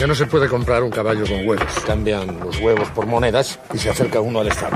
Ya 0.00 0.08
no 0.08 0.14
se 0.16 0.26
puede 0.26 0.48
comprar 0.48 0.82
un 0.82 0.90
caballo 0.90 1.24
con 1.24 1.46
huevos. 1.46 1.72
Cambian 1.86 2.40
los 2.40 2.58
huevos 2.58 2.88
por 2.90 3.06
monedas 3.06 3.60
y 3.72 3.78
se 3.78 3.90
acerca 3.90 4.20
uno 4.20 4.40
al 4.40 4.48
estado. 4.48 4.74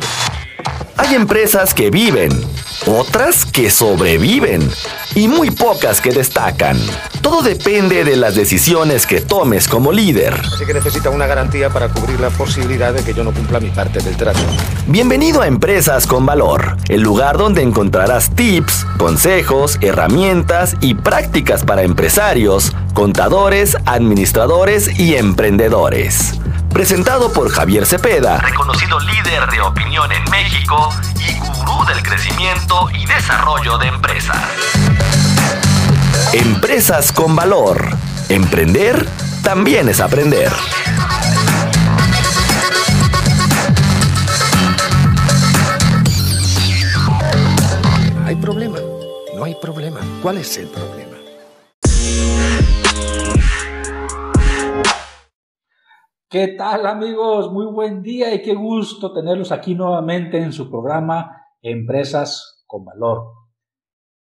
Hay 1.00 1.14
empresas 1.14 1.74
que 1.74 1.90
viven, 1.90 2.28
otras 2.84 3.46
que 3.46 3.70
sobreviven 3.70 4.68
y 5.14 5.28
muy 5.28 5.52
pocas 5.52 6.00
que 6.00 6.10
destacan. 6.10 6.76
Todo 7.22 7.40
depende 7.40 8.02
de 8.02 8.16
las 8.16 8.34
decisiones 8.34 9.06
que 9.06 9.20
tomes 9.20 9.68
como 9.68 9.92
líder. 9.92 10.34
Así 10.34 10.66
que 10.66 10.74
necesita 10.74 11.10
una 11.10 11.28
garantía 11.28 11.70
para 11.70 11.88
cubrir 11.88 12.18
la 12.18 12.30
posibilidad 12.30 12.92
de 12.92 13.04
que 13.04 13.14
yo 13.14 13.22
no 13.22 13.32
cumpla 13.32 13.60
mi 13.60 13.70
parte 13.70 14.00
del 14.00 14.16
trato. 14.16 14.40
Bienvenido 14.88 15.40
a 15.40 15.46
Empresas 15.46 16.04
con 16.04 16.26
Valor, 16.26 16.76
el 16.88 17.00
lugar 17.00 17.38
donde 17.38 17.62
encontrarás 17.62 18.34
tips, 18.34 18.84
consejos, 18.98 19.78
herramientas 19.80 20.74
y 20.80 20.94
prácticas 20.94 21.64
para 21.64 21.84
empresarios, 21.84 22.72
contadores, 22.92 23.76
administradores 23.86 24.98
y 24.98 25.14
emprendedores. 25.14 26.40
Presentado 26.78 27.32
por 27.32 27.50
Javier 27.50 27.84
Cepeda, 27.86 28.38
reconocido 28.38 29.00
líder 29.00 29.50
de 29.50 29.60
opinión 29.60 30.12
en 30.12 30.22
México 30.30 30.90
y 31.18 31.36
gurú 31.40 31.84
del 31.88 32.00
crecimiento 32.04 32.88
y 32.94 33.04
desarrollo 33.04 33.78
de 33.78 33.88
empresas. 33.88 34.38
Empresas 36.32 37.10
con 37.10 37.34
valor. 37.34 37.84
Emprender 38.28 39.04
también 39.42 39.88
es 39.88 39.98
aprender. 39.98 40.52
Hay 48.24 48.36
problema. 48.36 48.78
No 49.34 49.42
hay 49.42 49.56
problema. 49.56 49.98
¿Cuál 50.22 50.38
es 50.38 50.56
el 50.58 50.68
problema? 50.68 50.97
¿Qué 56.30 56.48
tal 56.48 56.84
amigos? 56.84 57.50
Muy 57.50 57.64
buen 57.64 58.02
día 58.02 58.34
y 58.34 58.42
qué 58.42 58.54
gusto 58.54 59.14
tenerlos 59.14 59.50
aquí 59.50 59.74
nuevamente 59.74 60.36
en 60.36 60.52
su 60.52 60.68
programa 60.68 61.46
Empresas 61.62 62.64
con 62.66 62.84
Valor. 62.84 63.32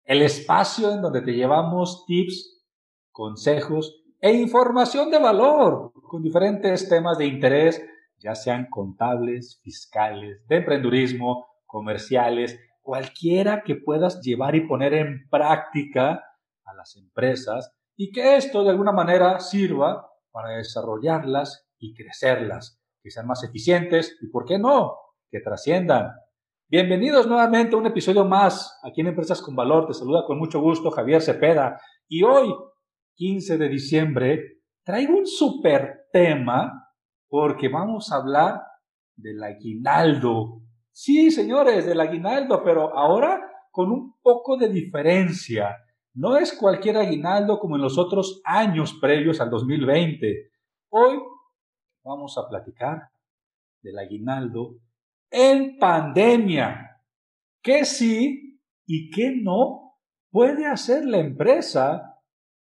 El 0.05 0.23
espacio 0.23 0.93
en 0.93 1.03
donde 1.03 1.23
te 1.23 1.33
llevamos 1.33 2.07
tips, 2.07 2.65
consejos 3.11 4.05
e 4.21 4.33
información 4.35 5.11
de 5.11 5.19
valor 5.19 5.93
con 5.95 6.23
diferentes 6.23 6.89
temas 6.89 7.19
de 7.19 7.27
interés, 7.27 7.85
ya 8.19 8.37
sean 8.37 8.69
contables, 8.71 9.59
fiscales, 9.65 10.47
de 10.47 10.59
emprendurismo, 10.59 11.49
comerciales, 11.67 12.57
cualquiera 12.83 13.65
que 13.65 13.75
puedas 13.75 14.21
llevar 14.21 14.55
y 14.55 14.69
poner 14.69 14.95
en 14.95 15.29
práctica 15.29 16.23
a 16.65 16.73
las 16.73 16.97
empresas 16.97 17.77
y 17.97 18.13
que 18.13 18.37
esto 18.37 18.63
de 18.63 18.71
alguna 18.71 18.93
manera 18.93 19.41
sirva 19.41 20.09
para 20.31 20.51
desarrollarlas 20.51 21.66
y 21.79 21.95
crecerlas, 21.95 22.81
que 23.03 23.11
sean 23.11 23.27
más 23.27 23.45
eficientes 23.45 24.17
y, 24.21 24.29
¿por 24.29 24.45
qué 24.45 24.59
no?, 24.59 24.97
que 25.31 25.41
trasciendan. 25.41 26.13
Bienvenidos 26.69 27.27
nuevamente 27.27 27.75
a 27.75 27.79
un 27.79 27.87
episodio 27.87 28.25
más 28.25 28.79
aquí 28.83 29.01
en 29.01 29.09
Empresas 29.09 29.43
con 29.43 29.55
Valor. 29.55 29.87
Te 29.87 29.95
saluda 29.95 30.25
con 30.27 30.39
mucho 30.39 30.61
gusto 30.61 30.91
Javier 30.91 31.23
Cepeda. 31.23 31.81
Y 32.09 32.23
hoy, 32.23 32.53
15 33.15 33.59
de 33.59 33.69
diciembre, 33.69 34.61
traigo 34.85 35.17
un 35.17 35.27
super 35.27 36.07
tema 36.13 36.93
porque 37.29 37.69
vamos 37.69 38.11
a 38.11 38.17
hablar 38.17 38.63
del 39.15 39.43
aguinaldo. 39.43 40.63
Sí, 40.91 41.31
señores, 41.31 41.87
del 41.87 42.01
aguinaldo, 42.01 42.63
pero 42.65 42.97
ahora 42.97 43.41
con 43.71 43.91
un 43.91 44.17
poco 44.23 44.57
de 44.57 44.69
diferencia. 44.69 45.77
No 46.15 46.37
es 46.37 46.57
cualquier 46.57 46.97
aguinaldo 46.97 47.59
como 47.59 47.77
en 47.77 47.83
los 47.83 47.99
otros 47.99 48.41
años 48.45 48.97
previos 49.01 49.41
al 49.41 49.51
2020. 49.51 50.51
Hoy 50.89 51.19
vamos 52.07 52.39
a 52.39 52.49
platicar 52.49 53.11
del 53.83 53.99
aguinaldo 53.99 54.79
en 55.31 55.77
pandemia. 55.77 57.03
¿Qué 57.61 57.85
sí 57.85 58.61
y 58.87 59.11
qué 59.11 59.33
no 59.43 59.95
puede 60.31 60.67
hacer 60.67 61.05
la 61.05 61.19
empresa 61.19 62.21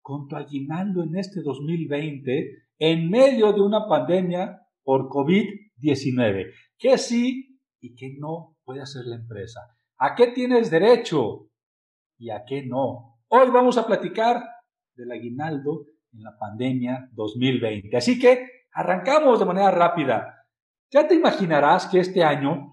con 0.02 0.28
tu 0.28 0.36
aguinaldo 0.36 1.04
en 1.04 1.16
este 1.16 1.42
2020 1.42 2.64
en 2.80 3.10
medio 3.10 3.54
de 3.54 3.62
una 3.62 3.88
pandemia 3.88 4.68
por 4.84 5.08
COVID-19? 5.08 6.52
¿Qué 6.78 6.98
sí 6.98 7.60
y 7.80 7.94
qué 7.94 8.16
no 8.18 8.58
puede 8.64 8.82
hacer 8.82 9.06
la 9.06 9.18
empresa? 9.18 9.62
¿A 10.00 10.16
qué 10.16 10.28
tienes 10.28 10.72
derecho 10.72 11.50
y 12.18 12.32
a 12.32 12.44
qué 12.44 12.66
no? 12.66 13.20
Hoy 13.28 13.50
vamos 13.52 13.78
a 13.78 13.86
platicar 13.86 14.44
del 14.96 15.12
aguinaldo 15.12 15.86
en 16.14 16.24
la 16.24 16.36
pandemia 16.40 17.10
2020. 17.14 17.96
Así 17.96 18.18
que 18.18 18.57
Arrancamos 18.78 19.40
de 19.40 19.46
manera 19.46 19.72
rápida. 19.72 20.46
Ya 20.92 21.08
te 21.08 21.16
imaginarás 21.16 21.88
que 21.88 22.00
este 22.00 22.24
año 22.24 22.70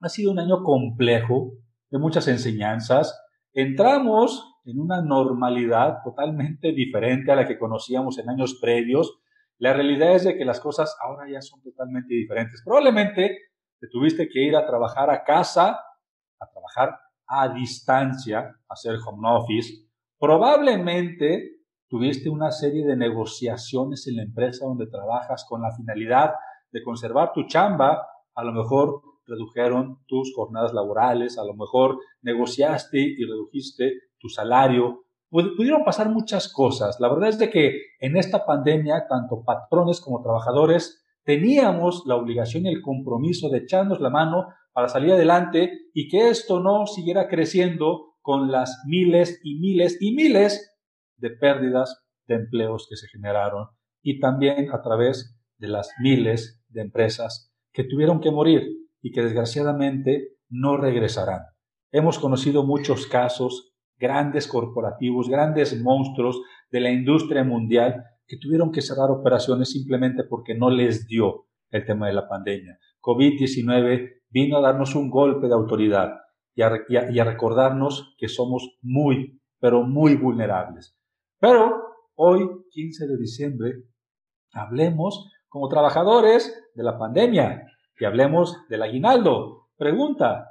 ha 0.00 0.08
sido 0.08 0.30
un 0.30 0.38
año 0.38 0.62
complejo, 0.62 1.54
de 1.90 1.98
muchas 1.98 2.28
enseñanzas. 2.28 3.20
Entramos 3.52 4.60
en 4.64 4.78
una 4.78 5.02
normalidad 5.02 5.98
totalmente 6.04 6.70
diferente 6.70 7.32
a 7.32 7.34
la 7.34 7.48
que 7.48 7.58
conocíamos 7.58 8.20
en 8.20 8.30
años 8.30 8.60
previos. 8.62 9.18
La 9.58 9.72
realidad 9.72 10.14
es 10.14 10.22
de 10.22 10.36
que 10.36 10.44
las 10.44 10.60
cosas 10.60 10.96
ahora 11.02 11.28
ya 11.28 11.42
son 11.42 11.60
totalmente 11.60 12.14
diferentes. 12.14 12.62
Probablemente 12.64 13.36
te 13.80 13.88
tuviste 13.88 14.28
que 14.28 14.44
ir 14.44 14.54
a 14.54 14.64
trabajar 14.64 15.10
a 15.10 15.24
casa, 15.24 15.76
a 16.38 16.46
trabajar 16.52 17.00
a 17.26 17.48
distancia, 17.52 18.38
a 18.38 18.72
hacer 18.74 18.94
home 19.04 19.28
office. 19.28 19.88
Probablemente 20.20 21.61
tuviste 21.92 22.30
una 22.30 22.50
serie 22.50 22.86
de 22.86 22.96
negociaciones 22.96 24.06
en 24.08 24.16
la 24.16 24.22
empresa 24.22 24.64
donde 24.64 24.86
trabajas 24.86 25.44
con 25.46 25.60
la 25.60 25.76
finalidad 25.76 26.32
de 26.72 26.82
conservar 26.82 27.32
tu 27.34 27.46
chamba, 27.46 28.06
a 28.34 28.44
lo 28.44 28.52
mejor 28.52 29.02
redujeron 29.26 29.98
tus 30.06 30.32
jornadas 30.34 30.72
laborales, 30.72 31.36
a 31.36 31.44
lo 31.44 31.52
mejor 31.52 31.98
negociaste 32.22 32.98
y 32.98 33.22
redujiste 33.26 33.92
tu 34.18 34.30
salario. 34.30 35.04
Pudieron 35.28 35.84
pasar 35.84 36.08
muchas 36.08 36.50
cosas. 36.50 36.98
La 36.98 37.10
verdad 37.10 37.28
es 37.28 37.38
de 37.38 37.50
que 37.50 37.76
en 38.00 38.16
esta 38.16 38.46
pandemia, 38.46 39.06
tanto 39.06 39.44
patrones 39.44 40.00
como 40.00 40.22
trabajadores 40.22 41.04
teníamos 41.24 42.04
la 42.06 42.16
obligación 42.16 42.64
y 42.64 42.70
el 42.70 42.80
compromiso 42.80 43.50
de 43.50 43.58
echarnos 43.58 44.00
la 44.00 44.08
mano 44.08 44.46
para 44.72 44.88
salir 44.88 45.12
adelante 45.12 45.70
y 45.92 46.08
que 46.08 46.30
esto 46.30 46.58
no 46.58 46.86
siguiera 46.86 47.28
creciendo 47.28 48.14
con 48.22 48.50
las 48.50 48.82
miles 48.86 49.42
y 49.44 49.58
miles 49.58 49.98
y 50.00 50.14
miles 50.14 50.71
de 51.22 51.30
pérdidas 51.30 52.04
de 52.26 52.34
empleos 52.34 52.86
que 52.90 52.96
se 52.96 53.08
generaron 53.08 53.68
y 54.02 54.18
también 54.18 54.70
a 54.72 54.82
través 54.82 55.38
de 55.56 55.68
las 55.68 55.90
miles 56.00 56.60
de 56.68 56.82
empresas 56.82 57.50
que 57.72 57.84
tuvieron 57.84 58.20
que 58.20 58.32
morir 58.32 58.62
y 59.00 59.12
que 59.12 59.22
desgraciadamente 59.22 60.36
no 60.50 60.76
regresarán. 60.76 61.42
Hemos 61.92 62.18
conocido 62.18 62.64
muchos 62.64 63.06
casos, 63.06 63.72
grandes 63.96 64.48
corporativos, 64.48 65.28
grandes 65.28 65.80
monstruos 65.80 66.42
de 66.70 66.80
la 66.80 66.90
industria 66.90 67.44
mundial 67.44 68.04
que 68.26 68.38
tuvieron 68.38 68.72
que 68.72 68.82
cerrar 68.82 69.10
operaciones 69.10 69.70
simplemente 69.70 70.24
porque 70.24 70.54
no 70.54 70.70
les 70.70 71.06
dio 71.06 71.46
el 71.70 71.84
tema 71.84 72.08
de 72.08 72.14
la 72.14 72.28
pandemia. 72.28 72.78
COVID-19 73.00 74.22
vino 74.30 74.56
a 74.56 74.60
darnos 74.60 74.94
un 74.96 75.10
golpe 75.10 75.46
de 75.46 75.54
autoridad 75.54 76.10
y 76.54 76.62
a, 76.62 76.72
y 76.88 77.18
a 77.18 77.24
recordarnos 77.24 78.14
que 78.18 78.28
somos 78.28 78.78
muy, 78.82 79.40
pero 79.60 79.82
muy 79.82 80.16
vulnerables. 80.16 80.96
Pero 81.42 81.96
hoy, 82.14 82.48
15 82.70 83.08
de 83.08 83.16
diciembre, 83.16 83.72
hablemos 84.52 85.28
como 85.48 85.66
trabajadores 85.66 86.70
de 86.76 86.84
la 86.84 86.96
pandemia 86.96 87.66
y 87.98 88.04
hablemos 88.04 88.56
del 88.68 88.84
aguinaldo. 88.84 89.66
Pregunta, 89.76 90.46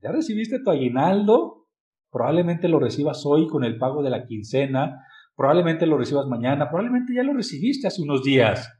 ¿ya 0.00 0.10
recibiste 0.10 0.60
tu 0.64 0.70
aguinaldo? 0.70 1.66
Probablemente 2.10 2.66
lo 2.68 2.80
recibas 2.80 3.26
hoy 3.26 3.46
con 3.46 3.62
el 3.62 3.76
pago 3.76 4.02
de 4.02 4.08
la 4.08 4.24
quincena, 4.24 5.04
probablemente 5.36 5.84
lo 5.84 5.98
recibas 5.98 6.26
mañana, 6.26 6.70
probablemente 6.70 7.12
ya 7.14 7.24
lo 7.24 7.34
recibiste 7.34 7.88
hace 7.88 8.00
unos 8.00 8.22
días. 8.22 8.72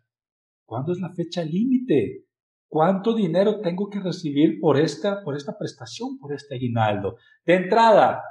¿Cuándo 0.65 0.93
es 0.93 1.01
la 1.01 1.13
fecha 1.13 1.45
límite? 1.45 2.25
¿Cuánto 2.67 3.15
dinero 3.15 3.61
tengo 3.61 3.91
que 3.91 4.01
recibir 4.01 4.59
por 4.59 4.79
esta, 4.79 5.23
por 5.23 5.37
esta 5.37 5.59
prestación, 5.59 6.19
por 6.19 6.33
este 6.33 6.55
aguinaldo? 6.55 7.17
De 7.45 7.57
entrada, 7.57 8.23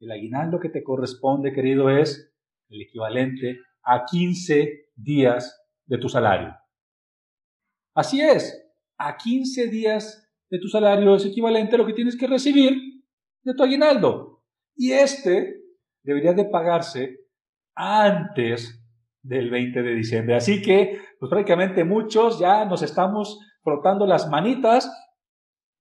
el 0.00 0.10
aguinaldo 0.10 0.60
que 0.60 0.68
te 0.68 0.82
corresponde, 0.82 1.54
querido, 1.54 1.88
es 1.88 2.27
el 2.68 2.82
equivalente 2.82 3.60
a 3.82 4.04
15 4.04 4.90
días 4.96 5.60
de 5.86 5.98
tu 5.98 6.08
salario. 6.08 6.54
Así 7.94 8.20
es, 8.20 8.64
a 8.98 9.16
15 9.16 9.68
días 9.68 10.30
de 10.50 10.58
tu 10.58 10.68
salario 10.68 11.14
es 11.14 11.26
equivalente 11.26 11.74
a 11.74 11.78
lo 11.78 11.86
que 11.86 11.92
tienes 11.92 12.16
que 12.16 12.26
recibir 12.26 12.74
de 13.42 13.54
tu 13.54 13.62
aguinaldo. 13.62 14.44
Y 14.76 14.92
este 14.92 15.62
debería 16.02 16.32
de 16.32 16.44
pagarse 16.44 17.18
antes 17.74 18.82
del 19.22 19.50
20 19.50 19.82
de 19.82 19.94
diciembre. 19.94 20.36
Así 20.36 20.62
que, 20.62 21.00
pues 21.18 21.28
prácticamente 21.30 21.84
muchos 21.84 22.38
ya 22.38 22.64
nos 22.64 22.82
estamos 22.82 23.40
frotando 23.62 24.06
las 24.06 24.28
manitas. 24.28 24.90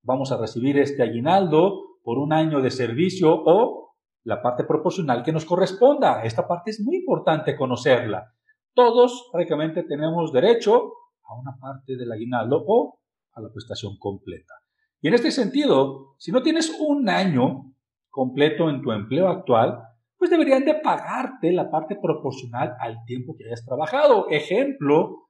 Vamos 0.03 0.31
a 0.31 0.37
recibir 0.37 0.77
este 0.77 1.03
aguinaldo 1.03 1.99
por 2.03 2.17
un 2.17 2.33
año 2.33 2.61
de 2.61 2.71
servicio 2.71 3.33
o 3.33 3.86
la 4.27 4.41
parte 4.41 4.65
proporcional 4.65 5.23
que 5.23 5.31
nos 5.31 5.45
corresponda. 5.45 6.21
Esta 6.21 6.45
parte 6.45 6.71
es 6.71 6.81
muy 6.81 6.97
importante 6.97 7.55
conocerla. 7.55 8.33
todos 8.73 9.29
prácticamente 9.31 9.83
tenemos 9.83 10.33
derecho 10.33 10.91
a 11.23 11.33
una 11.33 11.57
parte 11.57 11.95
del 11.95 12.11
aguinaldo 12.11 12.63
o 12.67 12.99
a 13.33 13.41
la 13.41 13.49
prestación 13.49 13.97
completa. 13.97 14.53
Y 15.01 15.07
en 15.07 15.13
este 15.13 15.31
sentido, 15.31 16.15
si 16.17 16.33
no 16.33 16.43
tienes 16.43 16.75
un 16.77 17.07
año 17.07 17.73
completo 18.09 18.69
en 18.69 18.81
tu 18.81 18.91
empleo 18.91 19.29
actual, 19.29 19.81
pues 20.17 20.29
deberían 20.29 20.65
de 20.65 20.75
pagarte 20.75 21.53
la 21.53 21.71
parte 21.71 21.95
proporcional 21.95 22.75
al 22.81 23.05
tiempo 23.05 23.33
que 23.37 23.45
hayas 23.45 23.65
trabajado. 23.65 24.27
Ejemplo, 24.29 25.29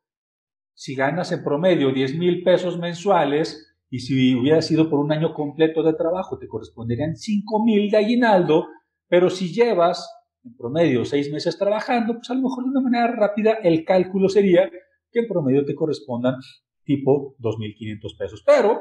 si 0.73 0.95
ganas 0.95 1.31
en 1.31 1.43
promedio 1.43 1.91
10 1.93 2.17
mil 2.17 2.43
pesos 2.43 2.79
mensuales 2.79 3.75
y 3.91 3.99
si 3.99 4.35
hubiera 4.35 4.61
sido 4.63 4.89
por 4.89 4.99
un 4.99 5.11
año 5.11 5.33
completo 5.35 5.83
de 5.83 5.93
trabajo, 5.93 6.39
te 6.39 6.47
corresponderían 6.47 7.15
5 7.15 7.63
mil 7.63 7.89
de 7.91 7.97
aguinaldo, 7.97 8.65
pero 9.07 9.29
si 9.29 9.53
llevas 9.53 10.09
en 10.43 10.55
promedio 10.55 11.05
seis 11.05 11.31
meses 11.31 11.57
trabajando, 11.57 12.15
pues 12.15 12.29
a 12.29 12.33
lo 12.33 12.41
mejor 12.41 12.63
de 12.63 12.69
una 12.69 12.81
manera 12.81 13.07
rápida 13.07 13.53
el 13.63 13.83
cálculo 13.83 14.29
sería 14.29 14.69
que 15.11 15.19
en 15.19 15.27
promedio 15.27 15.65
te 15.65 15.75
correspondan 15.75 16.35
tipo 16.83 17.35
2.500 17.39 18.17
pesos. 18.17 18.43
Pero 18.45 18.79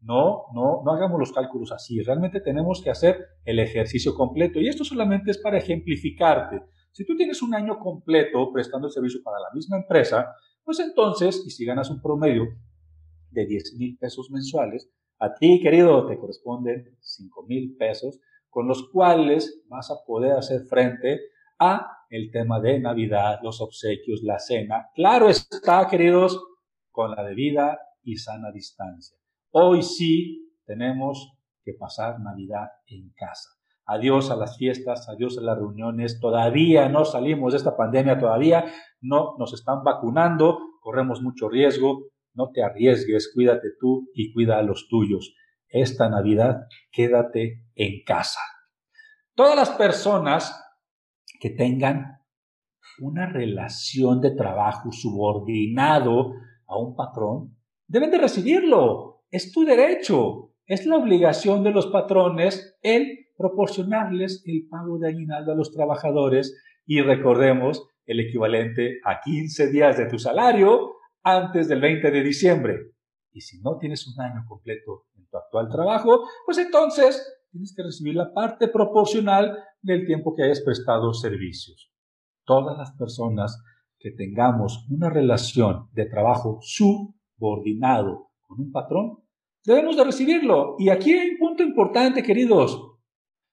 no, 0.00 0.44
no, 0.54 0.82
no 0.84 0.92
hagamos 0.92 1.18
los 1.18 1.32
cálculos 1.32 1.72
así. 1.72 2.00
Realmente 2.02 2.40
tenemos 2.40 2.80
que 2.82 2.90
hacer 2.90 3.18
el 3.44 3.58
ejercicio 3.58 4.14
completo. 4.14 4.60
Y 4.60 4.68
esto 4.68 4.84
solamente 4.84 5.30
es 5.30 5.38
para 5.38 5.58
ejemplificarte. 5.58 6.62
Si 6.92 7.04
tú 7.04 7.16
tienes 7.16 7.42
un 7.42 7.54
año 7.54 7.78
completo 7.78 8.50
prestando 8.52 8.86
el 8.86 8.92
servicio 8.92 9.20
para 9.22 9.38
la 9.38 9.48
misma 9.54 9.78
empresa, 9.78 10.32
pues 10.64 10.80
entonces, 10.80 11.42
y 11.46 11.50
si 11.50 11.64
ganas 11.64 11.90
un 11.90 12.00
promedio 12.00 12.44
de 13.30 13.46
10 13.46 13.74
mil 13.78 13.98
pesos 13.98 14.30
mensuales, 14.30 14.90
a 15.18 15.34
ti, 15.34 15.60
querido, 15.60 16.06
te 16.06 16.16
corresponden 16.16 16.96
5 17.00 17.46
mil 17.46 17.76
pesos, 17.76 18.20
con 18.50 18.68
los 18.68 18.88
cuales 18.90 19.62
vas 19.68 19.90
a 19.90 20.04
poder 20.06 20.32
hacer 20.32 20.62
frente 20.68 21.20
a 21.58 21.86
el 22.10 22.30
tema 22.30 22.60
de 22.60 22.80
Navidad, 22.80 23.38
los 23.42 23.60
obsequios, 23.60 24.22
la 24.22 24.38
cena. 24.38 24.88
Claro 24.94 25.28
está, 25.28 25.86
queridos, 25.88 26.42
con 26.90 27.10
la 27.10 27.22
debida 27.22 27.78
y 28.02 28.16
sana 28.16 28.50
distancia. 28.50 29.18
Hoy 29.50 29.82
sí 29.82 30.52
tenemos 30.64 31.32
que 31.64 31.74
pasar 31.74 32.20
Navidad 32.20 32.68
en 32.86 33.12
casa. 33.14 33.50
Adiós 33.84 34.30
a 34.30 34.36
las 34.36 34.58
fiestas, 34.58 35.08
adiós 35.08 35.38
a 35.38 35.42
las 35.42 35.56
reuniones. 35.56 36.20
Todavía 36.20 36.88
no 36.88 37.04
salimos 37.04 37.52
de 37.52 37.58
esta 37.58 37.76
pandemia, 37.76 38.18
todavía 38.18 38.66
no 39.00 39.34
nos 39.38 39.54
están 39.54 39.82
vacunando, 39.82 40.58
corremos 40.80 41.22
mucho 41.22 41.48
riesgo. 41.48 42.06
No 42.34 42.50
te 42.52 42.62
arriesgues, 42.62 43.32
cuídate 43.34 43.68
tú 43.80 44.08
y 44.14 44.32
cuida 44.32 44.58
a 44.58 44.62
los 44.62 44.88
tuyos. 44.88 45.34
Esta 45.68 46.08
Navidad 46.08 46.66
quédate 46.90 47.64
en 47.74 48.02
casa. 48.04 48.40
Todas 49.34 49.56
las 49.56 49.70
personas 49.70 50.64
que 51.40 51.50
tengan 51.50 52.18
una 53.00 53.26
relación 53.26 54.20
de 54.20 54.32
trabajo 54.32 54.90
subordinado 54.92 56.32
a 56.66 56.78
un 56.78 56.94
patrón, 56.94 57.56
deben 57.86 58.10
de 58.10 58.18
recibirlo. 58.18 59.24
Es 59.30 59.52
tu 59.52 59.64
derecho. 59.64 60.54
Es 60.66 60.86
la 60.86 60.96
obligación 60.96 61.64
de 61.64 61.70
los 61.70 61.86
patrones 61.86 62.76
el 62.82 63.26
proporcionarles 63.36 64.42
el 64.46 64.66
pago 64.68 64.98
de 64.98 65.08
aguinaldo 65.08 65.52
a 65.52 65.54
los 65.54 65.72
trabajadores 65.72 66.60
y 66.84 67.00
recordemos 67.00 67.88
el 68.04 68.20
equivalente 68.20 68.98
a 69.04 69.20
15 69.20 69.70
días 69.70 69.96
de 69.96 70.06
tu 70.06 70.18
salario 70.18 70.96
antes 71.22 71.68
del 71.68 71.80
20 71.80 72.10
de 72.10 72.22
diciembre. 72.22 72.78
Y 73.38 73.40
si 73.40 73.60
no 73.60 73.78
tienes 73.78 74.04
un 74.08 74.20
año 74.20 74.44
completo 74.48 75.06
en 75.16 75.28
tu 75.28 75.36
actual 75.36 75.68
trabajo, 75.68 76.24
pues 76.44 76.58
entonces 76.58 77.24
tienes 77.52 77.72
que 77.72 77.84
recibir 77.84 78.16
la 78.16 78.34
parte 78.34 78.66
proporcional 78.66 79.56
del 79.80 80.04
tiempo 80.06 80.34
que 80.34 80.42
hayas 80.42 80.60
prestado 80.60 81.14
servicios. 81.14 81.92
Todas 82.44 82.76
las 82.76 82.90
personas 82.98 83.62
que 83.96 84.10
tengamos 84.10 84.84
una 84.90 85.08
relación 85.08 85.88
de 85.92 86.06
trabajo 86.06 86.58
subordinado 86.62 88.32
con 88.40 88.58
un 88.58 88.72
patrón, 88.72 89.18
debemos 89.64 89.96
de 89.96 90.02
recibirlo. 90.02 90.74
Y 90.76 90.88
aquí 90.88 91.12
hay 91.12 91.30
un 91.30 91.38
punto 91.38 91.62
importante, 91.62 92.24
queridos. 92.24 92.76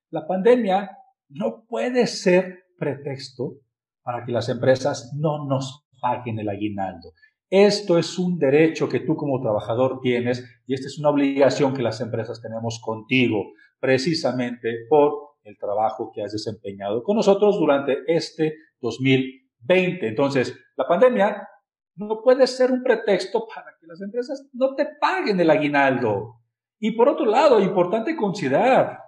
La 0.09 0.25
pandemia 0.25 0.97
no 1.29 1.63
puede 1.67 2.07
ser 2.07 2.63
pretexto 2.79 3.59
para 4.01 4.25
que 4.25 4.31
las 4.31 4.49
empresas 4.49 5.11
no 5.15 5.45
nos 5.45 5.85
paguen 6.01 6.39
el 6.39 6.49
aguinaldo. 6.49 7.11
Esto 7.49 7.97
es 7.97 8.17
un 8.17 8.37
derecho 8.39 8.89
que 8.89 9.01
tú 9.01 9.15
como 9.15 9.39
trabajador 9.41 9.99
tienes 10.01 10.43
y 10.65 10.73
esta 10.73 10.87
es 10.87 10.97
una 10.97 11.09
obligación 11.09 11.73
que 11.73 11.83
las 11.83 12.01
empresas 12.01 12.41
tenemos 12.41 12.79
contigo, 12.83 13.53
precisamente 13.79 14.85
por 14.89 15.35
el 15.43 15.57
trabajo 15.57 16.11
que 16.13 16.23
has 16.23 16.31
desempeñado 16.31 17.03
con 17.03 17.17
nosotros 17.17 17.59
durante 17.59 17.99
este 18.07 18.55
2020. 18.81 20.07
Entonces, 20.07 20.57
la 20.75 20.87
pandemia 20.87 21.47
no 21.95 22.21
puede 22.23 22.47
ser 22.47 22.71
un 22.71 22.83
pretexto 22.83 23.47
para 23.47 23.67
que 23.79 23.87
las 23.87 24.01
empresas 24.01 24.49
no 24.53 24.75
te 24.75 24.87
paguen 24.99 25.39
el 25.39 25.49
aguinaldo. 25.49 26.41
Y 26.79 26.91
por 26.91 27.07
otro 27.09 27.25
lado, 27.25 27.59
importante 27.59 28.15
considerar, 28.15 28.99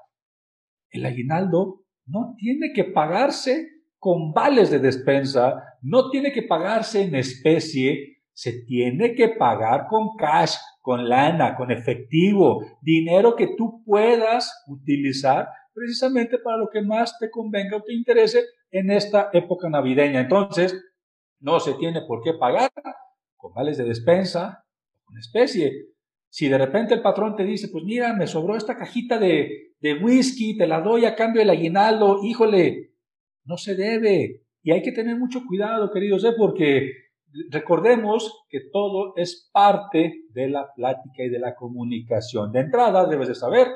el 0.92 1.06
aguinaldo 1.06 1.84
no 2.06 2.36
tiene 2.38 2.72
que 2.74 2.86
pagarse 2.86 3.68
con 4.00 4.32
vales 4.32 4.70
de 4.70 4.80
despensa, 4.80 5.64
no 5.82 6.10
tiene 6.10 6.32
que 6.32 6.44
pagarse 6.44 7.02
en 7.02 7.16
especie, 7.16 8.17
se 8.38 8.54
tiene 8.68 9.16
que 9.16 9.30
pagar 9.30 9.88
con 9.90 10.16
cash, 10.16 10.58
con 10.80 11.10
lana, 11.10 11.56
con 11.56 11.72
efectivo, 11.72 12.64
dinero 12.84 13.36
que 13.36 13.56
tú 13.58 13.82
puedas 13.84 14.64
utilizar 14.68 15.48
precisamente 15.74 16.38
para 16.38 16.58
lo 16.58 16.70
que 16.70 16.84
más 16.84 17.18
te 17.18 17.32
convenga 17.32 17.78
o 17.78 17.82
te 17.82 17.96
interese 17.96 18.44
en 18.70 18.92
esta 18.92 19.32
época 19.34 19.72
navideña. 19.72 20.20
Entonces, 20.20 20.80
no 21.40 21.60
se 21.60 21.74
tiene 21.74 22.02
por 22.02 22.22
qué 22.22 22.34
pagar 22.36 22.70
con 23.38 23.56
vales 23.56 23.76
de 23.80 23.86
despensa, 23.86 24.64
con 25.04 25.18
especie. 25.18 25.88
Si 26.30 26.48
de 26.48 26.60
repente 26.60 26.94
el 26.94 27.02
patrón 27.02 27.36
te 27.36 27.44
dice, 27.44 27.70
pues 27.70 27.86
mira, 27.86 28.14
me 28.14 28.28
sobró 28.28 28.56
esta 28.56 28.78
cajita 28.78 29.18
de, 29.18 29.74
de 29.80 29.96
whisky, 29.96 30.56
te 30.56 30.68
la 30.68 30.82
doy 30.82 31.06
a 31.06 31.16
cambio 31.16 31.42
del 31.42 31.50
aguinaldo, 31.50 32.20
híjole, 32.24 32.94
no 33.46 33.58
se 33.58 33.74
debe. 33.74 34.44
Y 34.62 34.74
hay 34.74 34.84
que 34.84 34.92
tener 34.92 35.18
mucho 35.18 35.44
cuidado, 35.48 35.90
queridos, 35.92 36.24
¿eh? 36.24 36.34
porque 36.38 37.07
recordemos 37.50 38.46
que 38.50 38.62
todo 38.72 39.14
es 39.16 39.50
parte 39.52 40.26
de 40.30 40.50
la 40.50 40.74
plática 40.74 41.24
y 41.24 41.30
de 41.30 41.40
la 41.40 41.56
comunicación. 41.56 42.52
De 42.52 42.62
entrada, 42.62 43.08
debes 43.08 43.28
de 43.28 43.36
saber 43.36 43.68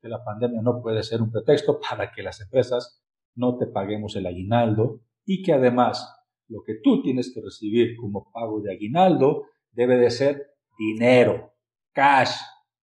que 0.00 0.08
la 0.08 0.24
pandemia 0.24 0.62
no 0.62 0.80
puede 0.80 1.02
ser 1.02 1.22
un 1.22 1.30
pretexto 1.30 1.80
para 1.80 2.12
que 2.12 2.22
las 2.22 2.40
empresas 2.40 3.02
no 3.34 3.56
te 3.58 3.66
paguemos 3.66 4.16
el 4.16 4.26
aguinaldo 4.26 5.00
y 5.24 5.42
que 5.42 5.52
además 5.52 6.14
lo 6.48 6.62
que 6.64 6.76
tú 6.82 7.02
tienes 7.02 7.32
que 7.32 7.40
recibir 7.42 7.96
como 7.96 8.30
pago 8.32 8.60
de 8.60 8.72
aguinaldo 8.72 9.44
debe 9.70 9.96
de 9.96 10.10
ser 10.10 10.46
dinero, 10.78 11.52
cash. 11.92 12.34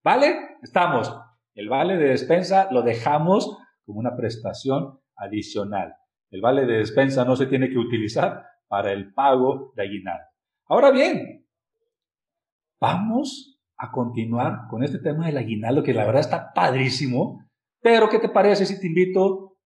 ¿Vale? 0.04 0.58
Estamos. 0.62 1.14
El 1.56 1.70
vale 1.70 1.98
de 1.98 2.10
despensa 2.10 2.70
lo 2.72 2.84
dejamos 2.84 3.58
como 3.86 4.00
una 4.00 4.16
prestación 4.16 5.00
adicional. 5.16 5.96
El 6.30 6.42
vale 6.42 6.66
de 6.66 6.78
despensa 6.78 7.26
no 7.26 7.36
se 7.36 7.48
tiene 7.48 7.70
que 7.70 7.78
utilizar 7.78 8.44
para 8.68 8.92
el 8.92 9.14
pago 9.14 9.74
de 9.76 9.84
aguinaldo. 9.84 10.26
Ahora 10.68 10.92
bien, 10.92 11.46
vamos 12.80 13.60
a 13.78 13.92
continuar 13.92 14.68
con 14.70 14.84
este 14.84 15.00
tema 15.00 15.28
del 15.28 15.38
aguinaldo 15.38 15.84
que 15.84 15.94
la 15.94 16.06
verdad 16.06 16.22
está 16.22 16.54
padrísimo, 16.54 17.46
pero 17.82 18.10
¿qué 18.10 18.20
te 18.20 18.30
parece 18.30 18.66
si 18.66 18.80
te 18.80 18.88
invito 18.88 19.58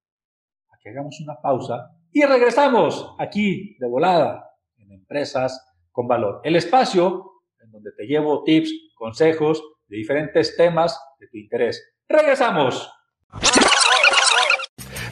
a 0.70 0.77
que 0.82 0.89
hagamos 0.89 1.20
una 1.22 1.39
pausa 1.41 1.91
y 2.12 2.24
regresamos 2.24 3.15
aquí 3.20 3.77
de 3.79 3.88
volada 3.88 4.50
en 4.77 4.91
Empresas 4.91 5.74
con 5.91 6.08
Valor? 6.08 6.41
El 6.44 6.56
espacio 6.56 7.29
en 7.62 7.72
donde 7.72 7.91
te 7.96 8.06
llevo 8.06 8.44
tips, 8.44 8.72
consejos 8.96 9.63
de 9.88 9.98
diferentes 9.98 10.56
temas 10.56 11.00
de 11.20 11.27
tu 11.27 11.38
interés. 11.38 11.96
Regresamos. 12.08 12.91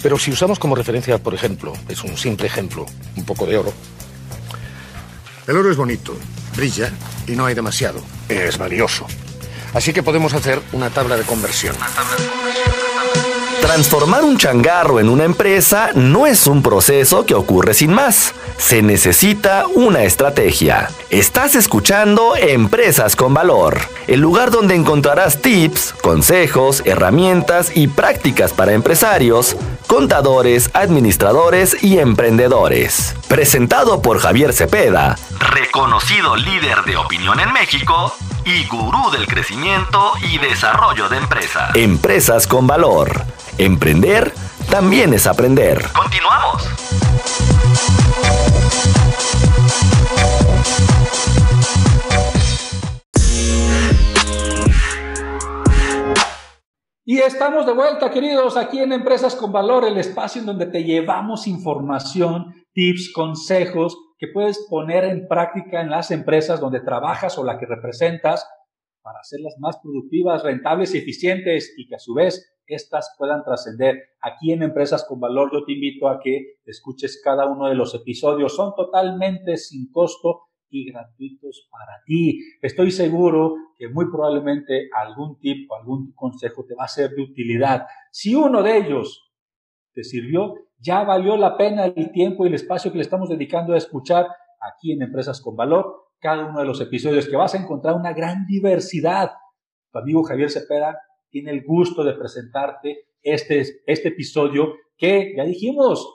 Pero 0.08 0.18
si 0.18 0.32
usamos 0.32 0.58
como 0.58 0.74
referencia, 0.74 1.18
por 1.18 1.34
ejemplo, 1.34 1.74
es 1.90 2.02
un 2.02 2.16
simple 2.16 2.48
ejemplo, 2.48 2.86
un 3.18 3.26
poco 3.26 3.46
de 3.46 3.58
oro. 3.58 3.74
El 5.46 5.58
oro 5.58 5.70
es 5.70 5.76
bonito, 5.76 6.18
brilla 6.56 6.94
y 7.28 7.34
no 7.34 7.46
hay 7.46 7.54
demasiado. 7.54 8.00
Es 8.30 8.58
valioso. 8.58 9.06
Así 9.74 9.92
que 9.92 10.04
podemos 10.04 10.34
hacer 10.34 10.62
una 10.72 10.90
tabla 10.92 11.18
de 11.18 11.24
conversión. 11.24 11.76
Transformar 13.68 14.24
un 14.24 14.38
changarro 14.38 15.02
en 15.02 15.10
una 15.10 15.26
empresa 15.26 15.90
no 15.94 16.26
es 16.26 16.48
un 16.48 16.64
proceso 16.64 17.26
que 17.26 17.36
ocurre 17.36 17.74
sin 17.74 17.94
más. 17.94 18.34
Se 18.58 18.82
necesita 18.82 19.66
una 19.68 20.04
estrategia. 20.04 20.90
Estás 21.10 21.54
escuchando 21.54 22.38
Empresas 22.38 23.18
con 23.18 23.34
Valor, 23.34 23.78
el 24.08 24.22
lugar 24.22 24.52
donde 24.52 24.74
encontrarás 24.74 25.42
tips, 25.42 25.94
consejos, 26.02 26.82
herramientas 26.86 27.76
y 27.76 27.90
prácticas 27.90 28.54
para 28.54 28.72
empresarios, 28.72 29.58
contadores, 29.86 30.70
administradores 30.74 31.84
y 31.84 32.00
emprendedores. 32.00 33.16
Presentado 33.28 34.02
por 34.02 34.20
Javier 34.20 34.54
Cepeda, 34.54 35.18
reconocido 35.40 36.38
líder 36.38 36.84
de 36.86 36.96
opinión 36.96 37.38
en 37.42 37.52
México 37.52 38.16
y 38.46 38.66
gurú 38.68 39.12
del 39.12 39.28
crecimiento 39.28 40.14
y 40.22 40.38
desarrollo 40.38 41.10
de 41.10 41.18
empresas. 41.18 41.76
Empresas 41.76 42.48
con 42.48 42.66
Valor. 42.66 43.26
Emprender 43.60 44.32
también 44.70 45.16
es 45.16 45.26
aprender. 45.26 45.80
Continuamos. 45.92 46.64
Y 57.04 57.18
estamos 57.18 57.66
de 57.66 57.74
vuelta, 57.74 58.12
queridos, 58.12 58.58
aquí 58.58 58.80
en 58.80 58.92
Empresas 58.92 59.34
con 59.34 59.52
Valor, 59.52 59.86
el 59.86 59.98
espacio 59.98 60.42
en 60.42 60.46
donde 60.46 60.68
te 60.68 60.84
llevamos 60.84 61.48
información, 61.48 62.54
tips, 62.74 63.12
consejos 63.12 63.98
que 64.20 64.28
puedes 64.32 64.68
poner 64.70 65.04
en 65.06 65.28
práctica 65.28 65.82
en 65.82 65.90
las 65.90 66.12
empresas 66.12 66.60
donde 66.60 66.82
trabajas 66.82 67.40
o 67.40 67.44
la 67.44 67.58
que 67.58 67.66
representas 67.66 68.48
para 69.02 69.18
hacerlas 69.20 69.56
más 69.58 69.80
productivas, 69.82 70.44
rentables 70.44 70.94
y 70.94 71.00
eficientes 71.00 71.74
y 71.76 71.88
que 71.88 71.96
a 71.96 72.00
su 72.00 72.14
vez 72.14 72.54
éstas 72.68 73.16
puedan 73.18 73.44
trascender. 73.44 73.98
Aquí 74.22 74.52
en 74.52 74.64
Empresas 74.64 75.06
con 75.08 75.20
Valor 75.20 75.52
yo 75.52 75.66
te 75.66 75.74
invito 75.74 76.08
a 76.08 76.20
que 76.20 76.58
escuches 76.66 77.22
cada 77.24 77.46
uno 77.46 77.68
de 77.68 77.76
los 77.76 77.94
episodios. 77.96 78.56
Son 78.56 78.74
totalmente 78.76 79.58
sin 79.58 79.92
costo 79.92 80.44
y 80.70 80.92
gratuitos 80.92 81.68
para 81.72 82.02
ti. 82.06 82.40
Estoy 82.62 82.92
seguro 82.92 83.56
que 83.78 83.90
muy 83.90 84.10
probablemente 84.12 84.90
algún 84.94 85.40
tip 85.40 85.70
o 85.72 85.76
algún 85.76 86.14
consejo 86.14 86.66
te 86.66 86.76
va 86.76 86.86
a 86.86 86.90
ser 86.90 87.12
de 87.12 87.22
utilidad. 87.22 87.86
Si 88.12 88.36
uno 88.36 88.64
de 88.64 88.78
ellos 88.78 89.32
te 89.94 90.04
sirvió, 90.04 90.56
ya 90.80 91.04
valió 91.04 91.38
la 91.38 91.58
pena 91.58 91.86
el 91.86 92.12
tiempo 92.12 92.46
y 92.46 92.50
el 92.50 92.56
espacio 92.56 92.92
que 92.92 92.98
le 92.98 93.04
estamos 93.04 93.30
dedicando 93.30 93.74
a 93.74 93.78
escuchar 93.78 94.28
aquí 94.60 94.92
en 94.92 95.02
Empresas 95.02 95.42
con 95.42 95.56
Valor 95.56 96.08
cada 96.20 96.46
uno 96.48 96.60
de 96.60 96.66
los 96.66 96.82
episodios, 96.82 97.28
que 97.28 97.36
vas 97.36 97.54
a 97.54 97.60
encontrar 97.60 97.96
una 97.96 98.14
gran 98.14 98.46
diversidad. 98.48 99.32
Tu 99.92 100.00
amigo 100.00 100.24
Javier 100.24 100.50
Cepeda 100.50 101.00
tiene 101.30 101.52
el 101.52 101.64
gusto 101.64 102.04
de 102.04 102.14
presentarte 102.14 103.06
este, 103.22 103.64
este 103.86 104.10
episodio 104.10 104.76
que, 104.98 105.34
ya 105.36 105.44
dijimos, 105.44 106.08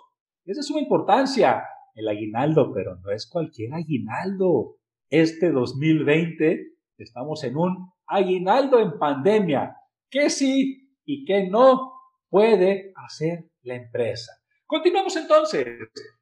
es 0.45 0.57
de 0.57 0.63
suma 0.63 0.81
importancia 0.81 1.63
el 1.95 2.09
aguinaldo, 2.09 2.73
pero 2.73 2.97
no 2.97 3.11
es 3.11 3.29
cualquier 3.29 3.75
aguinaldo. 3.75 4.77
Este 5.11 5.51
2020 5.51 6.73
estamos 6.99 7.45
en 7.45 7.57
un 7.57 7.93
aguinaldo 8.07 8.81
en 8.81 8.99
pandemia. 8.99 9.77
¿Qué 10.11 10.31
sí 10.31 10.89
y 11.05 11.25
qué 11.25 11.49
no 11.49 11.93
puede 12.29 12.93
hacer 12.97 13.51
la 13.63 13.77
empresa? 13.77 14.33
Continuamos 14.67 15.17
entonces. 15.17 15.67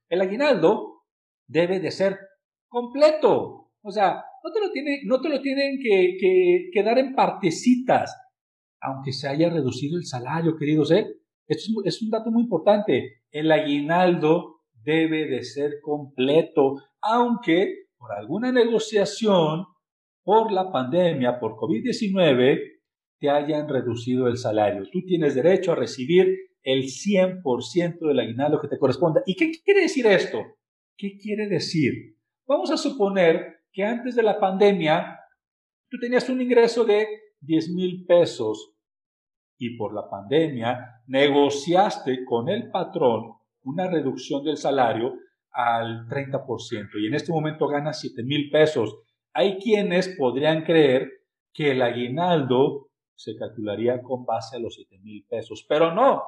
El 0.08 0.20
aguinaldo 0.20 1.04
debe 1.46 1.78
de 1.80 1.90
ser 1.90 2.18
completo. 2.68 3.72
O 3.82 3.90
sea, 3.90 4.24
no 4.42 4.52
te 4.52 4.60
lo, 4.60 4.70
tiene, 4.72 5.00
no 5.04 5.20
te 5.20 5.28
lo 5.28 5.40
tienen 5.40 5.78
que, 5.82 6.68
que, 6.72 6.82
dar 6.82 6.98
en 6.98 7.14
partecitas, 7.14 8.14
aunque 8.80 9.12
se 9.12 9.28
haya 9.28 9.50
reducido 9.50 9.96
el 9.96 10.04
salario, 10.04 10.56
queridos. 10.56 10.90
¿eh? 10.90 11.06
Esto 11.46 11.72
es 11.84 12.02
un 12.02 12.10
dato 12.10 12.30
muy 12.30 12.42
importante. 12.42 13.22
El 13.30 13.52
aguinaldo 13.52 14.60
debe 14.82 15.26
de 15.26 15.42
ser 15.44 15.80
completo, 15.82 16.76
aunque 17.00 17.86
por 17.98 18.12
alguna 18.12 18.50
negociación, 18.50 19.66
por 20.22 20.52
la 20.52 20.70
pandemia, 20.72 21.38
por 21.38 21.52
COVID-19, 21.56 22.58
te 23.18 23.30
hayan 23.30 23.68
reducido 23.68 24.26
el 24.26 24.38
salario. 24.38 24.84
Tú 24.90 25.02
tienes 25.04 25.34
derecho 25.34 25.72
a 25.72 25.76
recibir 25.76 26.34
el 26.62 26.84
100% 26.84 27.98
del 28.00 28.20
aguinaldo 28.20 28.60
que 28.60 28.68
te 28.68 28.78
corresponda. 28.78 29.22
¿Y 29.26 29.34
qué 29.34 29.50
quiere 29.64 29.82
decir 29.82 30.06
esto? 30.06 30.38
¿Qué 30.96 31.18
quiere 31.18 31.46
decir? 31.48 32.16
Vamos 32.46 32.70
a 32.70 32.76
suponer 32.76 33.60
que 33.72 33.84
antes 33.84 34.14
de 34.14 34.22
la 34.22 34.40
pandemia 34.40 35.18
tú 35.88 35.98
tenías 35.98 36.28
un 36.28 36.40
ingreso 36.40 36.84
de 36.84 37.06
10 37.40 37.70
mil 37.70 38.04
pesos 38.06 38.72
y 39.58 39.76
por 39.76 39.94
la 39.94 40.08
pandemia 40.08 41.02
negociaste 41.06 42.24
con 42.24 42.48
el 42.48 42.70
patrón 42.70 43.34
una 43.62 43.88
reducción 43.88 44.42
del 44.44 44.56
salario 44.56 45.14
al 45.52 46.06
30% 46.08 46.88
y 47.00 47.06
en 47.06 47.14
este 47.14 47.32
momento 47.32 47.66
gana 47.68 47.92
7 47.92 48.22
mil 48.22 48.50
pesos. 48.50 48.98
Hay 49.32 49.58
quienes 49.58 50.08
podrían 50.16 50.64
creer 50.64 51.08
que 51.52 51.72
el 51.72 51.82
aguinaldo 51.82 52.90
se 53.14 53.36
calcularía 53.36 54.02
con 54.02 54.24
base 54.24 54.56
a 54.56 54.60
los 54.60 54.74
7 54.74 54.98
mil 55.00 55.26
pesos, 55.28 55.64
pero 55.68 55.94
no. 55.94 56.22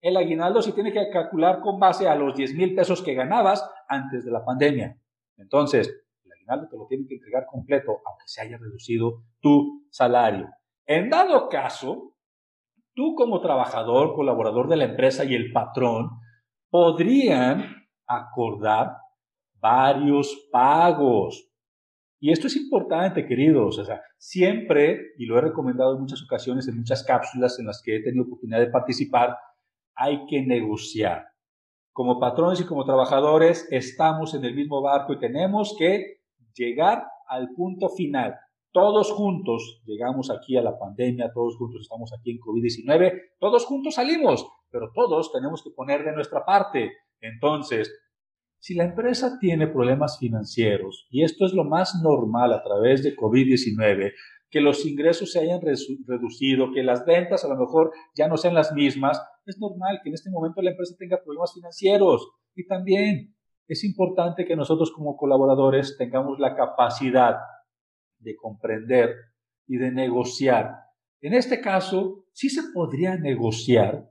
El 0.00 0.16
aguinaldo 0.16 0.62
se 0.62 0.72
tiene 0.72 0.92
que 0.92 1.10
calcular 1.10 1.60
con 1.60 1.78
base 1.78 2.08
a 2.08 2.14
los 2.14 2.34
10 2.34 2.54
mil 2.54 2.74
pesos 2.74 3.02
que 3.02 3.14
ganabas 3.14 3.68
antes 3.86 4.24
de 4.24 4.30
la 4.30 4.44
pandemia. 4.44 4.98
Entonces, 5.36 6.04
aguinaldo 6.50 6.68
te 6.68 6.76
lo 6.76 6.86
tienen 6.86 7.06
que 7.06 7.14
entregar 7.14 7.46
completo, 7.46 8.00
aunque 8.04 8.24
se 8.26 8.42
haya 8.42 8.58
reducido 8.58 9.24
tu 9.40 9.86
salario. 9.90 10.48
En 10.86 11.08
dado 11.08 11.48
caso, 11.48 12.14
tú 12.94 13.14
como 13.14 13.40
trabajador, 13.40 14.14
colaborador 14.14 14.68
de 14.68 14.76
la 14.76 14.84
empresa 14.84 15.24
y 15.24 15.34
el 15.34 15.52
patrón, 15.52 16.10
podrían 16.68 17.76
acordar 18.06 18.96
varios 19.54 20.48
pagos. 20.50 21.46
Y 22.18 22.32
esto 22.32 22.48
es 22.48 22.56
importante, 22.56 23.26
queridos. 23.26 23.78
O 23.78 23.84
sea, 23.84 24.02
siempre, 24.18 25.12
y 25.16 25.26
lo 25.26 25.38
he 25.38 25.40
recomendado 25.40 25.94
en 25.94 26.00
muchas 26.00 26.22
ocasiones, 26.22 26.68
en 26.68 26.76
muchas 26.76 27.04
cápsulas 27.04 27.58
en 27.58 27.66
las 27.66 27.82
que 27.82 27.96
he 27.96 28.02
tenido 28.02 28.24
oportunidad 28.24 28.60
de 28.60 28.70
participar, 28.70 29.36
hay 29.94 30.26
que 30.26 30.42
negociar. 30.42 31.28
Como 31.92 32.20
patrones 32.20 32.60
y 32.60 32.66
como 32.66 32.84
trabajadores 32.84 33.66
estamos 33.70 34.34
en 34.34 34.44
el 34.44 34.54
mismo 34.54 34.80
barco 34.80 35.12
y 35.12 35.18
tenemos 35.18 35.74
que 35.78 36.19
llegar 36.60 37.04
al 37.26 37.48
punto 37.56 37.88
final. 37.88 38.34
Todos 38.72 39.10
juntos 39.10 39.82
llegamos 39.86 40.30
aquí 40.30 40.56
a 40.56 40.62
la 40.62 40.78
pandemia, 40.78 41.32
todos 41.32 41.56
juntos 41.56 41.80
estamos 41.82 42.12
aquí 42.12 42.32
en 42.32 42.38
COVID-19, 42.38 43.20
todos 43.40 43.64
juntos 43.64 43.94
salimos, 43.94 44.46
pero 44.70 44.92
todos 44.94 45.32
tenemos 45.32 45.64
que 45.64 45.70
poner 45.70 46.04
de 46.04 46.12
nuestra 46.12 46.44
parte. 46.44 46.92
Entonces, 47.20 47.92
si 48.58 48.74
la 48.74 48.84
empresa 48.84 49.38
tiene 49.40 49.66
problemas 49.66 50.18
financieros, 50.18 51.08
y 51.10 51.24
esto 51.24 51.46
es 51.46 51.52
lo 51.52 51.64
más 51.64 52.00
normal 52.02 52.52
a 52.52 52.62
través 52.62 53.02
de 53.02 53.16
COVID-19, 53.16 54.12
que 54.50 54.60
los 54.60 54.84
ingresos 54.84 55.32
se 55.32 55.40
hayan 55.40 55.60
reducido, 55.60 56.72
que 56.72 56.82
las 56.82 57.04
ventas 57.06 57.44
a 57.44 57.48
lo 57.48 57.56
mejor 57.56 57.92
ya 58.14 58.28
no 58.28 58.36
sean 58.36 58.54
las 58.54 58.72
mismas, 58.72 59.20
es 59.46 59.58
normal 59.58 60.00
que 60.02 60.10
en 60.10 60.14
este 60.14 60.30
momento 60.30 60.60
la 60.60 60.70
empresa 60.70 60.94
tenga 60.98 61.22
problemas 61.22 61.54
financieros. 61.54 62.28
Y 62.54 62.66
también 62.66 63.34
es 63.70 63.84
importante 63.84 64.44
que 64.46 64.56
nosotros 64.56 64.90
como 64.90 65.16
colaboradores 65.16 65.96
tengamos 65.96 66.40
la 66.40 66.56
capacidad 66.56 67.36
de 68.18 68.34
comprender 68.34 69.14
y 69.68 69.76
de 69.76 69.92
negociar. 69.92 70.74
En 71.20 71.34
este 71.34 71.60
caso, 71.60 72.24
sí 72.32 72.50
se 72.50 72.72
podría 72.74 73.16
negociar 73.16 74.10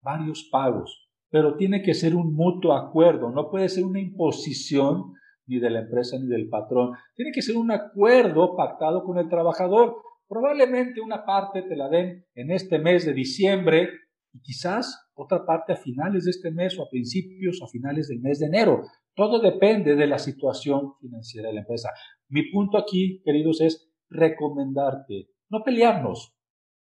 varios 0.00 0.48
pagos, 0.50 1.10
pero 1.28 1.56
tiene 1.56 1.82
que 1.82 1.92
ser 1.92 2.14
un 2.14 2.34
mutuo 2.34 2.72
acuerdo, 2.72 3.30
no 3.30 3.50
puede 3.50 3.68
ser 3.68 3.84
una 3.84 4.00
imposición 4.00 5.12
ni 5.46 5.60
de 5.60 5.68
la 5.68 5.80
empresa 5.80 6.16
ni 6.18 6.28
del 6.28 6.48
patrón, 6.48 6.92
tiene 7.14 7.30
que 7.30 7.42
ser 7.42 7.58
un 7.58 7.72
acuerdo 7.72 8.56
pactado 8.56 9.04
con 9.04 9.18
el 9.18 9.28
trabajador. 9.28 9.96
Probablemente 10.26 11.02
una 11.02 11.26
parte 11.26 11.60
te 11.60 11.76
la 11.76 11.90
den 11.90 12.24
en 12.34 12.50
este 12.50 12.78
mes 12.78 13.04
de 13.04 13.12
diciembre 13.12 13.90
y 14.32 14.40
quizás 14.40 15.11
otra 15.22 15.44
parte 15.46 15.72
a 15.72 15.76
finales 15.76 16.24
de 16.24 16.30
este 16.30 16.50
mes 16.50 16.78
o 16.78 16.82
a 16.82 16.88
principios 16.90 17.60
o 17.60 17.66
a 17.66 17.68
finales 17.68 18.08
del 18.08 18.20
mes 18.20 18.40
de 18.40 18.46
enero. 18.46 18.82
Todo 19.14 19.40
depende 19.40 19.94
de 19.94 20.06
la 20.06 20.18
situación 20.18 20.94
financiera 21.00 21.48
de 21.48 21.54
la 21.54 21.60
empresa. 21.60 21.90
Mi 22.28 22.50
punto 22.50 22.78
aquí, 22.78 23.22
queridos, 23.24 23.60
es 23.60 23.90
recomendarte, 24.08 25.28
no 25.50 25.62
pelearnos, 25.62 26.34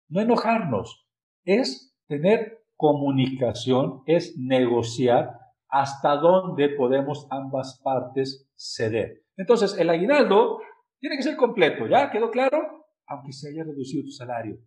no 0.08 0.20
enojarnos, 0.20 1.06
es 1.44 1.96
tener 2.06 2.64
comunicación, 2.76 4.02
es 4.06 4.36
negociar 4.36 5.30
hasta 5.68 6.16
dónde 6.16 6.68
podemos 6.70 7.26
ambas 7.30 7.80
partes 7.82 8.50
ceder. 8.54 9.24
Entonces, 9.36 9.78
el 9.78 9.90
aguinaldo 9.90 10.58
tiene 11.00 11.16
que 11.16 11.22
ser 11.22 11.36
completo, 11.36 11.86
¿ya? 11.86 12.10
¿Quedó 12.10 12.30
claro? 12.30 12.86
Aunque 13.06 13.32
se 13.32 13.50
haya 13.50 13.64
reducido 13.64 14.04
tu 14.04 14.10
salario. 14.10 14.58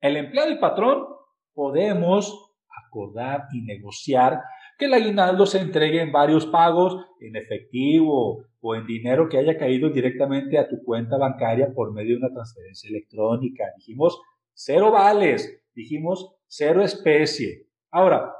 El 0.00 0.16
empleado 0.16 0.50
y 0.50 0.58
patrón 0.58 1.06
podemos 1.54 2.51
acordar 2.86 3.46
y 3.52 3.62
negociar 3.62 4.40
que 4.78 4.86
el 4.86 4.94
aguinaldo 4.94 5.46
se 5.46 5.60
entregue 5.60 6.00
en 6.00 6.12
varios 6.12 6.46
pagos, 6.46 7.06
en 7.20 7.36
efectivo 7.36 8.44
o 8.60 8.74
en 8.74 8.86
dinero 8.86 9.28
que 9.28 9.38
haya 9.38 9.58
caído 9.58 9.90
directamente 9.90 10.58
a 10.58 10.68
tu 10.68 10.82
cuenta 10.84 11.16
bancaria 11.16 11.72
por 11.74 11.92
medio 11.92 12.14
de 12.14 12.24
una 12.24 12.34
transferencia 12.34 12.88
electrónica. 12.88 13.64
Dijimos 13.76 14.20
cero 14.54 14.90
vales, 14.90 15.62
dijimos 15.74 16.34
cero 16.46 16.82
especie. 16.82 17.66
Ahora, 17.90 18.32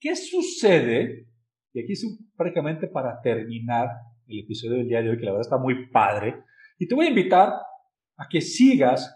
¿qué 0.00 0.14
sucede? 0.16 1.26
Y 1.72 1.80
aquí 1.80 1.92
es 1.92 2.06
prácticamente 2.36 2.88
para 2.88 3.20
terminar 3.20 3.88
el 4.28 4.40
episodio 4.40 4.78
del 4.78 4.88
día 4.88 5.02
de 5.02 5.10
hoy, 5.10 5.18
que 5.18 5.24
la 5.24 5.32
verdad 5.32 5.46
está 5.46 5.58
muy 5.58 5.88
padre. 5.90 6.42
Y 6.78 6.88
te 6.88 6.94
voy 6.94 7.06
a 7.06 7.10
invitar 7.10 7.52
a 8.16 8.28
que 8.28 8.40
sigas, 8.40 9.14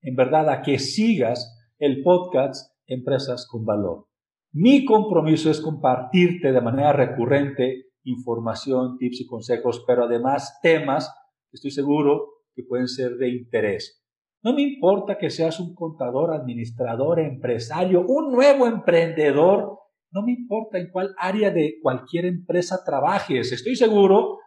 en 0.00 0.16
verdad, 0.16 0.48
a 0.48 0.62
que 0.62 0.78
sigas 0.78 1.54
el 1.78 2.02
podcast 2.02 2.72
Empresas 2.88 3.46
con 3.48 3.64
Valor. 3.64 4.06
Mi 4.52 4.84
compromiso 4.84 5.50
es 5.50 5.60
compartirte 5.60 6.52
de 6.52 6.60
manera 6.60 6.92
recurrente 6.92 7.84
información, 8.04 8.96
tips 8.98 9.20
y 9.20 9.26
consejos, 9.26 9.84
pero 9.86 10.04
además 10.04 10.58
temas 10.62 11.08
que 11.50 11.56
estoy 11.56 11.70
seguro 11.70 12.26
que 12.54 12.62
pueden 12.62 12.88
ser 12.88 13.16
de 13.16 13.28
interés. 13.28 14.02
No 14.42 14.54
me 14.54 14.62
importa 14.62 15.18
que 15.18 15.30
seas 15.30 15.60
un 15.60 15.74
contador, 15.74 16.32
administrador, 16.32 17.20
empresario, 17.20 18.04
un 18.06 18.32
nuevo 18.32 18.66
emprendedor. 18.66 19.78
No 20.10 20.22
me 20.22 20.32
importa 20.32 20.78
en 20.78 20.90
cuál 20.90 21.14
área 21.18 21.50
de 21.50 21.74
cualquier 21.82 22.24
empresa 22.24 22.82
trabajes. 22.84 23.52
Estoy 23.52 23.76
seguro 23.76 24.38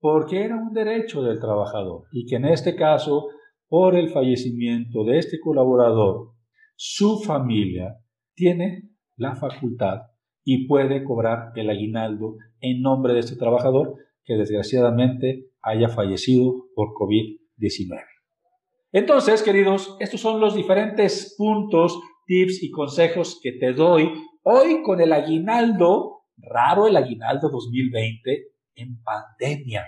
porque 0.00 0.44
era 0.44 0.56
un 0.56 0.72
derecho 0.72 1.22
del 1.22 1.40
trabajador 1.40 2.04
y 2.12 2.26
que 2.26 2.36
en 2.36 2.46
este 2.46 2.76
caso, 2.76 3.28
por 3.68 3.96
el 3.96 4.10
fallecimiento 4.10 5.04
de 5.04 5.18
este 5.18 5.40
colaborador, 5.40 6.34
su 6.76 7.20
familia 7.20 7.96
tiene 8.34 8.90
la 9.16 9.34
facultad 9.34 10.02
y 10.48 10.68
puede 10.68 11.02
cobrar 11.02 11.50
el 11.56 11.68
aguinaldo 11.68 12.36
en 12.60 12.80
nombre 12.80 13.12
de 13.14 13.18
este 13.18 13.34
trabajador 13.34 13.96
que 14.24 14.36
desgraciadamente 14.36 15.48
haya 15.60 15.88
fallecido 15.88 16.68
por 16.76 16.90
COVID-19. 16.90 18.00
Entonces, 18.92 19.42
queridos, 19.42 19.96
estos 19.98 20.20
son 20.20 20.40
los 20.40 20.54
diferentes 20.54 21.34
puntos, 21.36 22.00
tips 22.26 22.62
y 22.62 22.70
consejos 22.70 23.40
que 23.42 23.52
te 23.52 23.72
doy 23.72 24.08
hoy 24.44 24.82
con 24.84 25.00
el 25.00 25.12
aguinaldo, 25.12 26.22
raro 26.36 26.86
el 26.86 26.96
aguinaldo 26.96 27.48
2020, 27.50 28.46
en 28.76 29.02
pandemia. 29.02 29.84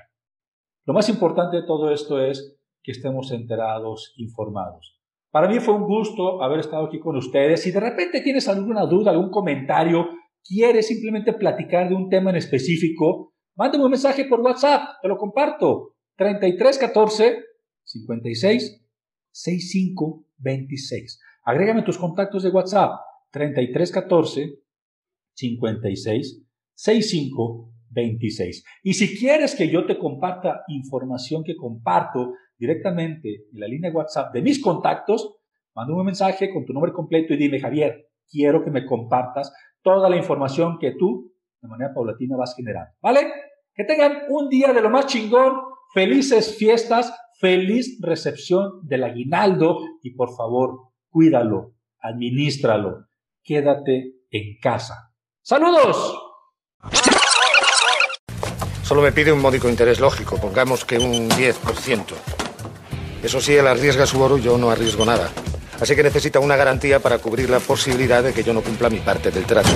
Lo 0.86 0.92
más 0.92 1.08
importante 1.08 1.58
de 1.58 1.66
todo 1.66 1.92
esto 1.92 2.20
es 2.20 2.58
que 2.82 2.90
estemos 2.90 3.30
enterados, 3.30 4.12
informados. 4.16 4.98
Para 5.30 5.46
mí 5.46 5.60
fue 5.60 5.74
un 5.74 5.84
gusto 5.84 6.42
haber 6.42 6.58
estado 6.58 6.86
aquí 6.86 6.98
con 6.98 7.16
ustedes. 7.16 7.62
Si 7.62 7.70
de 7.70 7.78
repente 7.78 8.22
tienes 8.22 8.48
alguna 8.48 8.86
duda, 8.86 9.12
algún 9.12 9.30
comentario, 9.30 10.08
quieres 10.44 10.88
simplemente 10.88 11.32
platicar 11.32 11.88
de 11.88 11.94
un 11.94 12.08
tema 12.08 12.30
en 12.30 12.36
específico, 12.36 13.34
mándame 13.54 13.84
un 13.84 13.90
mensaje 13.90 14.24
por 14.24 14.40
WhatsApp, 14.40 15.00
te 15.02 15.08
lo 15.08 15.16
comparto. 15.16 15.94
3314 16.16 17.44
56 17.84 18.84
6526. 19.30 21.20
Agrégame 21.44 21.82
tus 21.82 21.96
contactos 21.96 22.42
de 22.42 22.50
WhatsApp 22.50 23.00
3314 23.30 24.58
56 25.34 26.42
65 26.74 27.72
26. 27.90 28.64
Y 28.82 28.94
si 28.94 29.16
quieres 29.16 29.54
que 29.54 29.68
yo 29.68 29.86
te 29.86 29.98
comparta 29.98 30.62
información 30.68 31.42
que 31.44 31.56
comparto 31.56 32.34
directamente 32.58 33.46
en 33.52 33.60
la 33.60 33.68
línea 33.68 33.90
de 33.90 33.96
WhatsApp 33.96 34.32
de 34.32 34.42
mis 34.42 34.60
contactos, 34.60 35.36
mándame 35.74 36.00
un 36.00 36.06
mensaje 36.06 36.52
con 36.52 36.64
tu 36.64 36.72
nombre 36.72 36.92
completo 36.92 37.34
y 37.34 37.36
dime, 37.36 37.60
Javier, 37.60 38.08
quiero 38.28 38.64
que 38.64 38.70
me 38.70 38.84
compartas 38.84 39.52
toda 39.94 40.10
la 40.10 40.16
información 40.16 40.78
que 40.78 40.92
tú 40.92 41.32
de 41.62 41.68
manera 41.68 41.94
paulatina 41.94 42.36
vas 42.36 42.54
generando. 42.54 42.92
¿Vale? 43.00 43.32
Que 43.74 43.84
tengan 43.84 44.24
un 44.28 44.48
día 44.48 44.72
de 44.72 44.82
lo 44.82 44.90
más 44.90 45.06
chingón, 45.06 45.54
felices 45.94 46.56
fiestas, 46.56 47.12
feliz 47.40 47.98
recepción 48.02 48.80
del 48.82 49.04
aguinaldo 49.04 49.78
y 50.02 50.10
por 50.10 50.36
favor, 50.36 50.90
cuídalo, 51.08 51.74
administralo, 52.00 53.06
quédate 53.42 54.12
en 54.30 54.58
casa. 54.60 55.14
¡Saludos! 55.40 56.22
Solo 58.82 59.02
me 59.02 59.12
pide 59.12 59.32
un 59.32 59.40
módico 59.40 59.68
interés 59.68 60.00
lógico, 60.00 60.38
pongamos 60.38 60.84
que 60.84 60.98
un 60.98 61.30
10%. 61.30 62.04
Eso 63.22 63.40
sí, 63.40 63.54
él 63.54 63.66
arriesga 63.66 64.06
su 64.06 64.20
oro 64.20 64.38
y 64.38 64.42
yo 64.42 64.58
no 64.58 64.70
arriesgo 64.70 65.04
nada. 65.04 65.30
Así 65.80 65.94
que 65.94 66.02
necesita 66.02 66.40
una 66.40 66.56
garantía 66.56 67.00
para 67.00 67.18
cubrir 67.18 67.50
la 67.50 67.60
posibilidad 67.60 68.22
de 68.22 68.32
que 68.32 68.42
yo 68.42 68.52
no 68.52 68.62
cumpla 68.62 68.90
mi 68.90 68.98
parte 68.98 69.30
del 69.30 69.44
trato. 69.44 69.70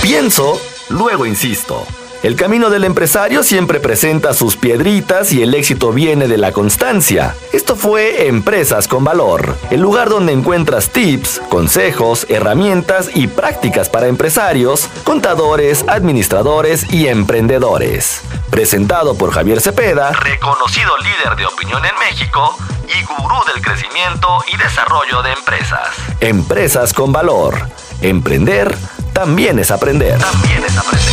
Pienso, 0.00 0.60
luego 0.90 1.26
insisto. 1.26 1.84
El 2.24 2.34
camino 2.34 2.68
del 2.68 2.82
empresario 2.82 3.44
siempre 3.44 3.78
presenta 3.78 4.34
sus 4.34 4.56
piedritas 4.56 5.32
y 5.32 5.40
el 5.40 5.54
éxito 5.54 5.92
viene 5.92 6.26
de 6.26 6.36
la 6.36 6.50
constancia. 6.50 7.36
Esto 7.52 7.76
fue 7.76 8.26
Empresas 8.26 8.88
con 8.88 9.04
Valor, 9.04 9.56
el 9.70 9.80
lugar 9.80 10.08
donde 10.08 10.32
encuentras 10.32 10.90
tips, 10.90 11.40
consejos, 11.48 12.26
herramientas 12.28 13.10
y 13.14 13.28
prácticas 13.28 13.88
para 13.88 14.08
empresarios, 14.08 14.88
contadores, 15.04 15.84
administradores 15.86 16.92
y 16.92 17.06
emprendedores. 17.06 18.22
Presentado 18.50 19.16
por 19.16 19.30
Javier 19.30 19.60
Cepeda, 19.60 20.10
reconocido 20.10 20.98
líder 20.98 21.36
de 21.36 21.46
opinión 21.46 21.84
en 21.84 21.94
México 22.00 22.56
y 22.88 23.04
gurú 23.04 23.36
del 23.54 23.62
crecimiento 23.62 24.42
y 24.52 24.56
desarrollo 24.56 25.22
de 25.22 25.34
empresas. 25.34 25.90
Empresas 26.18 26.92
con 26.92 27.12
Valor. 27.12 27.68
Emprender 28.00 28.76
también 29.12 29.60
es 29.60 29.70
aprender. 29.70 30.18
También 30.18 30.64
es 30.64 30.76
aprender. 30.76 31.07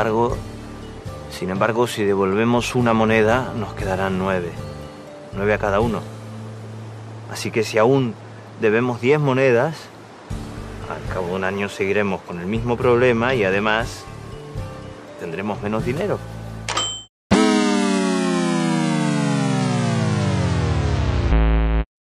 Embargo, 0.00 0.34
sin 1.30 1.50
embargo, 1.50 1.86
si 1.86 2.04
devolvemos 2.04 2.74
una 2.74 2.94
moneda, 2.94 3.52
nos 3.54 3.74
quedarán 3.74 4.18
nueve. 4.18 4.50
Nueve 5.36 5.52
a 5.52 5.58
cada 5.58 5.80
uno. 5.80 6.00
Así 7.30 7.50
que 7.50 7.64
si 7.64 7.76
aún 7.76 8.14
debemos 8.62 9.02
diez 9.02 9.20
monedas, 9.20 9.76
al 10.88 11.12
cabo 11.12 11.26
de 11.26 11.34
un 11.34 11.44
año 11.44 11.68
seguiremos 11.68 12.22
con 12.22 12.40
el 12.40 12.46
mismo 12.46 12.78
problema 12.78 13.34
y 13.34 13.44
además 13.44 14.04
tendremos 15.20 15.60
menos 15.60 15.84
dinero. 15.84 16.18